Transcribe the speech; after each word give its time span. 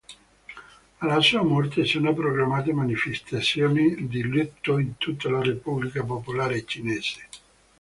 Alla 0.97 1.19
sua 1.21 1.43
morte 1.43 1.85
sono 1.85 2.11
proclamate 2.15 2.73
manifestazioni 2.73 4.07
di 4.07 4.23
lutto 4.23 4.79
in 4.79 4.97
tutta 4.97 5.29
la 5.29 5.43
Repubblica 5.43 6.03
Popolare 6.03 6.65
Cinese. 6.65 7.27